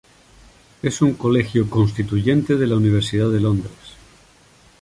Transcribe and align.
Es 0.81 1.03
un 1.03 1.13
colegio 1.13 1.69
constituyente 1.69 2.55
de 2.55 2.65
la 2.65 2.75
Universidad 2.75 3.29
de 3.29 3.39
Londres. 3.39 3.77